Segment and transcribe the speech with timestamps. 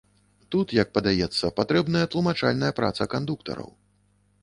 [0.55, 3.69] Тут, як падаецца, патрэбная тлумачальная праца кандуктараў.